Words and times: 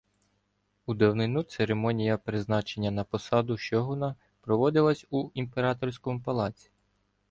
У 0.85 0.93
давнину 0.95 1.43
церемонія 1.43 2.17
призначення 2.17 2.91
на 2.91 3.03
посаду 3.03 3.57
шьоґуна 3.57 4.15
проводилася 4.41 5.07
у 5.09 5.29
імператорському 5.33 6.21
палаці. 6.21 6.69